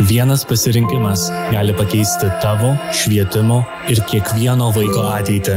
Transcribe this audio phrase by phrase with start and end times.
[0.00, 5.56] Vienas pasirinkimas gali pakeisti tavo, švietimo ir kiekvieno vaiko ateitį.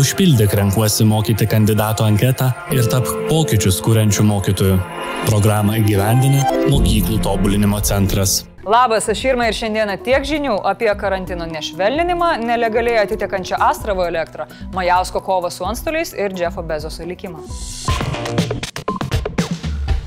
[0.00, 4.80] Užpildyk renkuosi mokyti kandidato anketą ir tap pokyčius kūrenčių mokytojų.
[5.28, 8.40] Programą įgyvendina Mokyklų tobulinimo centras.
[8.66, 15.22] Labas, aš Irma ir šiandieną tiek žinių apie karantino nešvelninimą, nelegaliai atitekančią Astravo elektrą, Majausko
[15.22, 17.46] kovą su antstoliais ir Jeffo Bezoso likimą.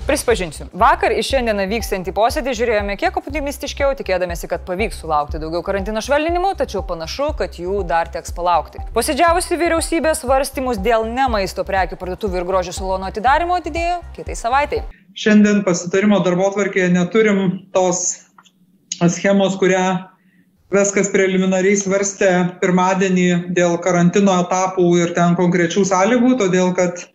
[0.09, 6.01] Prisipažinsiu, vakar į šiandieną vykstantį posėdį žiūrėjome kiek optimistiškiau, tikėdamėsi, kad pavyks sulaukti daugiau karantino
[6.01, 8.81] švelninimų, tačiau panašu, kad jų dar teks palaukti.
[8.95, 14.81] Posėdžiavusi vyriausybės svarstymus dėl ne maisto prekių parduotuvių ir grožio salonų atidarimo atidėjo kitai savaitai.
[15.13, 17.45] Šiandien pasitarimo darbo tvarkėje neturim
[17.77, 18.01] tos
[18.97, 19.85] schemos, kurią
[20.73, 27.05] Veskas preliminariai svarstė pirmadienį dėl karantino etapų ir ten konkrečių sąlygų, todėl kad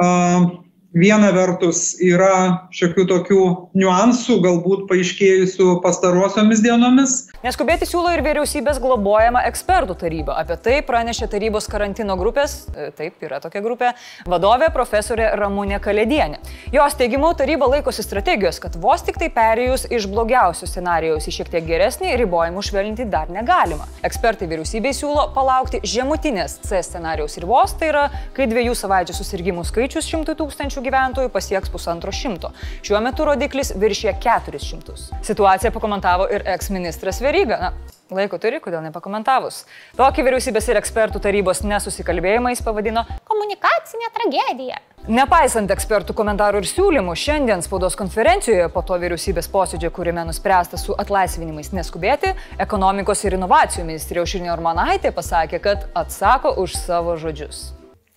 [0.00, 3.42] uh, viena vertus yra šiokių tokių
[3.78, 7.18] niuansų, galbūt paaiškėjusių pastarosiomis dienomis.
[7.38, 10.34] Neskubėti siūlo ir vyriausybės globojama ekspertų taryba.
[10.40, 13.92] Apie tai pranešė tarybos karantino grupės, e, taip yra tokia grupė,
[14.26, 16.40] vadovė profesorė Ramūnė Kalėdienė.
[16.74, 21.52] Jos teigimu taryba laikosi strategijos, kad vos tik tai perėjus iš blogiausių scenarijaus į šiek
[21.52, 23.86] tiek geresnį, ribojimų švelninti dar negalima.
[24.02, 30.10] Ekspertai vyriausybei siūlo palaukti žemutinės C scenarijaus ribos, tai yra, kai dviejų savaičių susirgymų skaičius
[30.10, 32.50] 100 tūkstančių gyventojų pasieks pusantro šimto.
[32.82, 35.22] Šiuo metu rodiklis viršė 400.
[35.22, 37.60] Situaciją pakomentavo ir eksministras Veryga.
[37.60, 37.72] Na,
[38.08, 39.66] Laiko turi, kodėl nepakomentavus.
[39.98, 44.78] Tokį vyriausybės ir ekspertų tarybos nesusikalbėjimą jis pavadino komunikacinė tragedija.
[45.12, 50.96] Nepaisant ekspertų komentarų ir siūlymų, šiandien spaudos konferencijoje po to vyriausybės posėdžio, kuriame nuspręsta su
[51.04, 52.32] atlaisvinimais neskubėti,
[52.64, 57.74] ekonomikos ir inovacijų ministrė Aušrinė Ormanaitė pasakė, kad atsako už savo žodžius.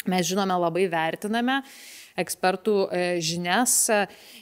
[0.08, 1.66] Mes žinome, labai vertiname
[2.20, 3.76] ekspertų e, žinias,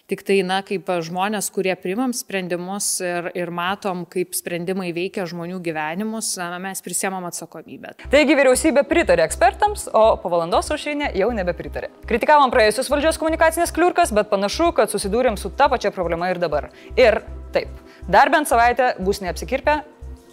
[0.10, 5.60] tik tai, na, kaip žmonės, kurie primam sprendimus ir, ir matom, kaip sprendimai veikia žmonių
[5.66, 6.32] gyvenimus,
[6.62, 7.96] mes prisėmam atsakomybę.
[8.10, 11.92] Taigi vyriausybė pritarė ekspertams, o po valandos aušrinė jau nebepritarė.
[12.10, 16.72] Kritikavom praėjusius valdžios komunikacinės kliurkas, bet panašu, kad susidūrėm su ta pačia problema ir dabar.
[16.98, 17.22] Ir
[17.56, 17.70] taip,
[18.10, 19.82] dar bent savaitę bus neapsikirpę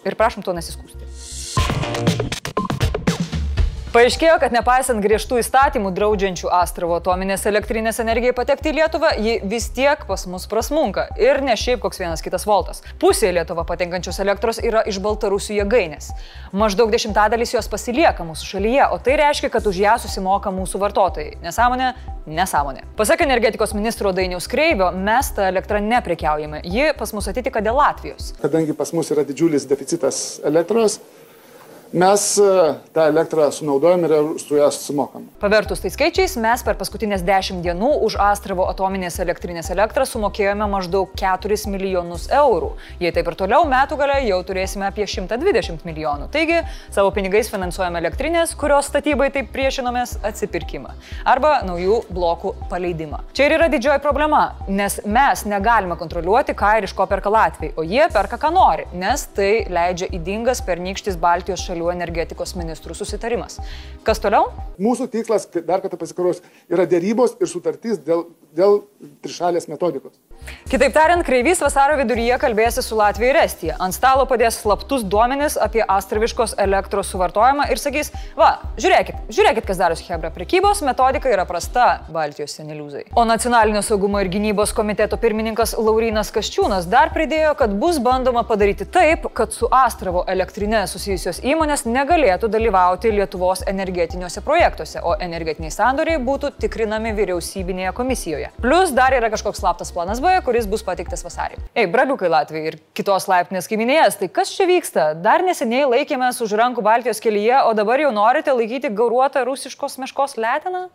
[0.07, 2.36] ir prašom to nesiskūsti.
[3.97, 9.71] Paaiškėjo, kad nepaisant griežtų įstatymų draudžiančių Astravo atominės elektrinės energijai patekti į Lietuvą, ji vis
[9.73, 11.07] tiek pas mus prasmunka.
[11.17, 12.83] Ir ne šiaip koks vienas kitas voltas.
[13.01, 16.11] Pusė Lietuvą patenkančios elektros yra iš Baltarusių jėgainės.
[16.53, 21.33] Maždaug dešimtadalis jos pasilieka mūsų šalyje, o tai reiškia, kad už ją susimoka mūsų vartotojai.
[21.49, 21.91] Nesąmonė?
[22.29, 22.85] Nesąmonė.
[23.01, 26.61] Pasak energetikos ministro Dainiaus Kreivio, mes tą elektrą neprekiaujame.
[26.69, 28.35] Ji pas mus atitika dėl Latvijos.
[28.45, 31.01] Kadangi pas mus yra didžiulis deficitas elektros,
[31.93, 35.27] mes e, tą elektrą sunaudojam ir su ją sumokam.
[35.39, 41.13] Pavertus tai skaičiais, mes per paskutinės 10 dienų už Astravo atominės elektrinės elektrą sumokėjome maždaug
[41.17, 42.73] 4 milijonus eurų.
[42.99, 46.29] Jei taip ir toliau metų gale jau turėsime apie 120 milijonų.
[46.33, 46.59] Taigi
[46.93, 50.93] savo pinigais finansuojame elektrinės, kurios statybai taip priešinomės atsipirkimą.
[51.25, 53.21] Arba naujų blokų paleidimą.
[53.37, 57.73] Čia ir yra didžioji problema, nes mes negalime kontroliuoti, ką ir iš ko perka Latvijai,
[57.77, 62.95] o jie perka, ką nori, nes tai leidžia įdingas pernykštis Baltijos šalių šalių energetikos ministrų
[62.97, 63.59] susitarimas.
[64.03, 64.49] Kas toliau?
[64.81, 68.27] Mūsų tikslas, dar kartą pasikarosiu, yra dėrybos ir sutartys dėl,
[68.57, 68.81] dėl
[69.21, 70.17] trišalės metodikos.
[70.67, 73.75] Kitaip tariant, Kreivys vasaro viduryje kalbėsi su Latvija ir Estija.
[73.79, 79.79] Ant stalo padės slaptus duomenis apie astraviškos elektros suvartojimą ir sakys, va, žiūrėkit, žiūrėkit, kas
[79.79, 80.27] darosi Hebra.
[80.35, 83.05] Prekybos metodika yra prasta Baltijos seneliuzai.
[83.15, 88.89] O Nacionalinio saugumo ir gynybos komiteto pirmininkas Laurinas Kaščiūnas dar pridėjo, kad bus bandoma padaryti
[88.91, 96.19] taip, kad su Astravo elektrinė susijusios įmonės negalėtų dalyvauti Lietuvos energetiniuose projektuose, o energetiniai sandoriai
[96.27, 98.51] būtų tikrinami vyriausybinėje komisijoje.
[98.59, 101.59] Plus dar yra kažkoks slaptas planas B, kuris bus pateiktas vasarį.
[101.77, 105.09] Ei, braliukai Latvijai ir kitos laiptinės kaiminėjas, tai kas čia vyksta?
[105.23, 110.37] Dar neseniai laikėmės už rankų Baltijos kelyje, o dabar jau norite laikyti gauruotą rusiškos meškos
[110.41, 110.87] letiną?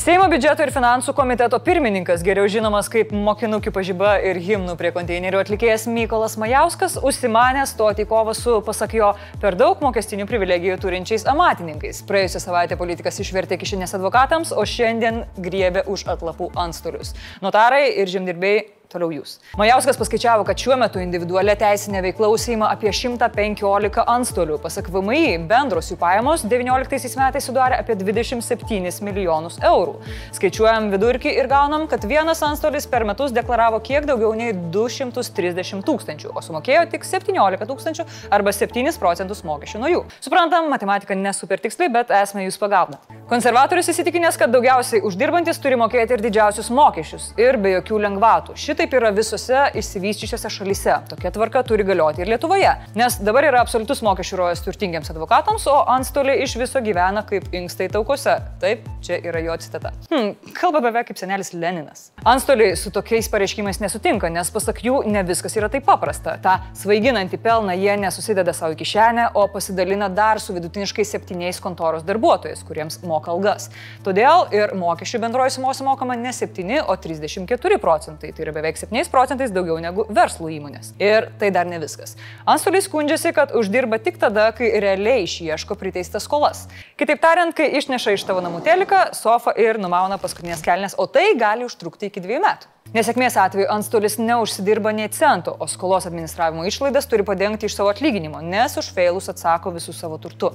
[0.00, 5.42] Seimo biudžeto ir finansų komiteto pirmininkas, geriau žinomas kaip mokinukių pažyba ir himnų prie konteinerių
[5.42, 9.10] atlikėjas Mykolas Majauskas, užsimanė stoti į kovą su, pasak jo,
[9.44, 12.00] per daug mokestinių privilegijų turinčiais amatininkais.
[12.08, 17.12] Praėjusią savaitę politikas išvertė kišenės advokatams, o šiandien griebė už atlapų antstolius.
[17.44, 19.36] Notarai ir žemdirbiai Toliau jūs.
[19.54, 24.56] Majauskas paskaičiavo, kad šiuo metu individualią teisinę veiklą užsima apie 115 antstolių.
[24.58, 29.94] Pasak VMI, bendros jų pajamos 19 metais sudarė apie 27 milijonus eurų.
[30.34, 36.34] Skaičiuojam vidurkį ir gaunam, kad vienas antstolis per metus deklaravo kiek daugiau nei 230 tūkstančių,
[36.34, 40.02] o sumokėjo tik 17 tūkstančių arba 7 procentus mokesčių nuo jų.
[40.18, 42.98] Suprantam, matematika nesuper tiksliai, bet esame jūs pagauna.
[43.30, 48.56] Konservatorius įsitikinęs, kad daugiausiai uždirbantis turi mokėti ir didžiausius mokesčius ir be jokių lengvatų.
[48.58, 50.94] Šitą Šitaip yra visose išsivyščiusiose šalyse.
[51.10, 52.70] Tokia tvarka turi galioti ir Lietuvoje.
[52.96, 57.90] Nes dabar yra absoliutus mokesčių rojas turtingiams advokatams, o antstoliai iš viso gyvena kaip inkstai
[57.92, 58.38] taukose.
[58.62, 59.90] Taip, čia yra jo citata.
[60.08, 62.06] Hmm, kalba beveik kaip senelis Leninas.
[62.24, 66.38] Antstoliai su tokiais pareiškimais nesutinka, nes pasak jų ne viskas yra taip paprasta.
[66.40, 72.64] Ta svaiginantį pelną jie nesusideda savo kišenę, o pasidalina dar su vidutiniškai septyniais kontoros darbuotojais,
[72.64, 73.68] kuriems moka algas.
[74.08, 78.32] Todėl ir mokesčių bendroji sumos mokama ne 7, o 34 procentai.
[78.32, 80.92] Tai yra beveik 7 procentais daugiau negu verslo įmonės.
[81.02, 82.16] Ir tai dar ne viskas.
[82.46, 86.66] Antstoliai skundžiasi, kad uždirba tik tada, kai realiai išieško priteistas skolas.
[87.00, 91.32] Kitaip tariant, kai išneša iš tavo namų teliką, sofą ir numauna paskutinės kelnes, o tai
[91.38, 92.76] gali užtrukti iki dviejų metų.
[92.90, 98.40] Nesėkmės atveju antstolis neužsidirba nei centų, o skolos administravimo išlaidas turi padengti iš savo atlyginimo,
[98.42, 100.50] nes už feilus atsako visų savo turtų.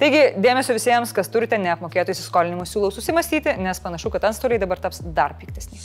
[0.00, 5.00] Taigi, dėmesio visiems, kas turite neapmokėtų įsiskolinimų, siūlau susimastyti, nes panašu, kad antstoliai dabar taps
[5.00, 5.80] dar piktesni.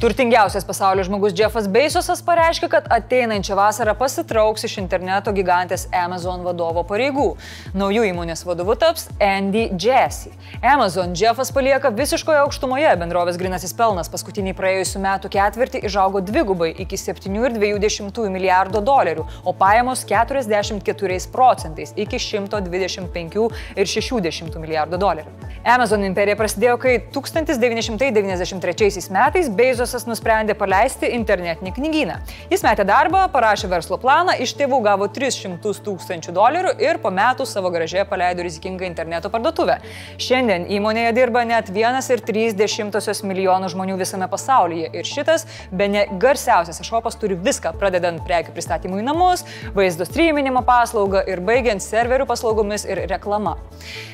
[0.00, 6.84] Turtingiausias pasaulio žmogus Jeffas Bezosas pareiškė, kad ateinančią vasarą pasitrauks iš interneto gigantės Amazon vadovo
[6.86, 7.34] pareigų.
[7.74, 10.30] Naujų įmonės vadovu taps Andy Jassy.
[10.62, 16.94] Amazon Jeffas palieka visiškoje aukštumoje, bendrovės grinasis pelnas paskutinį praėjusiu metu ketvirtį išaugo dvigubai iki
[16.94, 25.26] 7,2 milijardo dolerių, o pajamos 44 procentais iki 125,6 milijardo dolerių.
[25.66, 32.16] Amazon imperija prasidėjo, kai 1993 metais Bezos Bezosas nusprendė paleisti internetinį knygyną.
[32.50, 37.46] Jis metė darbą, parašė verslo planą, iš tėvų gavo 300 tūkstančių dolerių ir po metų
[37.48, 39.78] savo gražiai paleido rizikingą interneto parduotuvę.
[40.20, 47.16] Šiandien įmonėje dirba net 1,3 milijonų žmonių visame pasaulyje ir šitas, be ne garsiausias šopas
[47.16, 53.06] turi viską, pradedant prekių pristatymų į namus, vaizdo streaminimo paslaugą ir baigiant serverių paslaugomis ir
[53.08, 53.56] reklama.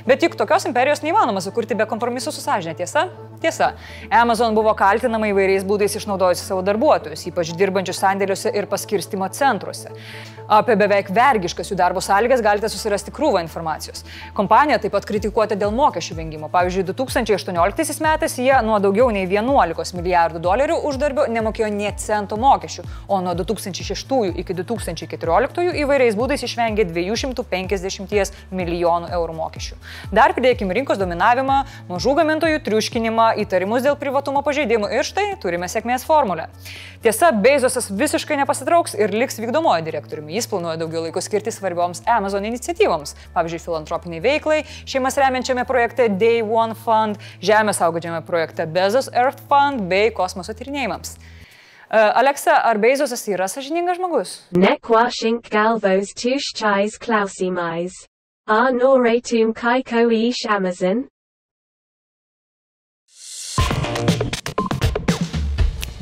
[0.07, 3.09] Bet juk tokios imperijos neįmanoma sukurti be kompromisų su sąžinė, tiesa?
[3.43, 3.75] Tiesa,
[4.13, 9.93] Amazon buvo kaltinama įvairiais būdais išnaudojusi savo darbuotojus, ypač dirbančius sandėliuose ir paskirstimo centruose.
[10.45, 14.03] Apie beveik vergiškas jų darbo sąlygas galite susirasti krūvą informacijos.
[14.37, 16.51] Kompanija taip pat kritikuota dėl mokesčių vengimo.
[16.53, 22.85] Pavyzdžiui, 2018 metais jie nuo daugiau nei 11 milijardų dolerių uždarbio nemokėjo nie cento mokesčių,
[23.09, 29.81] o nuo 2006 iki 2014 įvairiais būdais išvengė 250 milijonų eurų mokesčių.
[30.13, 36.05] Dar pridėkime rinkos dominavimą, mažų gamintojų triuškinimą, įtarimus dėl privatumo pažeidimų ir štai turime sėkmės
[36.07, 36.49] formulę.
[37.05, 40.35] Tiesa, Bezosas visiškai nepasitrauks ir liks vykdomojo direktoriumi.
[40.35, 46.43] Jis planuoja daugiau laiko skirti svarbioms Amazon iniciatyvoms, pavyzdžiui, filantropiniai veiklai, šeimas remiančiame projekte Day
[46.43, 51.15] One Fund, žemės saugodžiame projekte Bezos Earth Fund bei kosmoso tyrinėjimams.
[51.95, 54.35] Uh, Aleksa, ar Bezosas yra sažiningas žmogus?
[54.59, 58.09] Nekwashink galvos tushchais klausimais.
[58.51, 61.07] Ar noratum kaiko ish Amazon?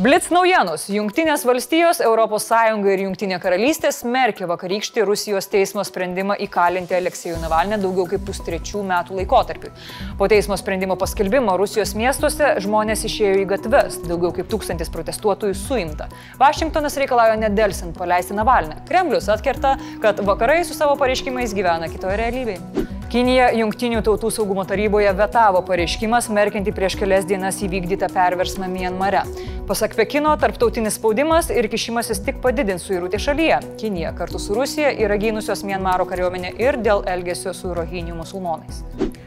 [0.02, 0.88] Blitz naujienos.
[0.90, 2.46] Junktinės valstijos, ES
[2.90, 9.20] ir Junktinė karalystė smerkė vakarykštį Rusijos teismo sprendimą įkalinti Aleksejų Navalnę daugiau kaip pustrečių metų
[9.20, 9.70] laikotarpį.
[10.18, 16.08] Po teismo sprendimo paskelbimo Rusijos miestuose žmonės išėjo į gatves, daugiau kaip tūkstantis protestuotojų suimta.
[16.40, 18.80] Vašingtonas reikalauja nedelsint paleisti Navalnę.
[18.90, 23.01] Kremlius atkerta, kad vakarai su savo pareiškimais gyvena kitoje realybėje.
[23.12, 29.26] Kinija Junktinių tautų saugumo taryboje vetavo pareiškimą smerkianti prieš kelias dienas įvykdytą perversmą Mienmare.
[29.68, 33.58] Pasak Pekino, tarptautinis spaudimas ir kišimasis tik padidins suirutę šalyje.
[33.82, 38.80] Kinija kartu su Rusija yra gynusios Mienmaro kariuomenę ir dėl elgesio su rohinių musulmonais.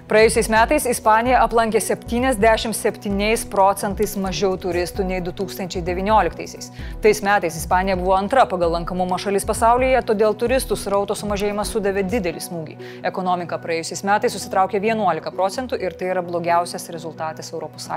[0.05, 6.67] Praėjusiais metais Ispanija aplankė 77 procentais mažiau turistų nei 2019-aisiais.
[7.01, 12.43] Tais metais Ispanija buvo antra pagal lankomumo šalis pasaulyje, todėl turistų srauto sumažėjimas sudavė didelį
[12.45, 12.77] smūgį.
[13.09, 17.89] Ekonomika praėjusiais metais susitraukė 11 procentų ir tai yra blogiausias rezultatas ES.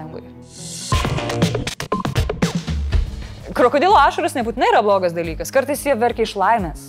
[3.52, 6.88] Krokodilo ašaras nebūtinai yra blogas dalykas, kartais jie verkia iš laimės.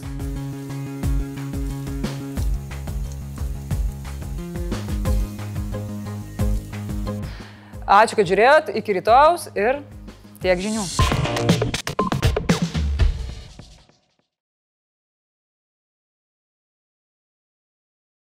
[7.89, 9.81] Ačiū, kad žiūrėjot, iki rytojus ir
[10.43, 11.08] tiek žinių.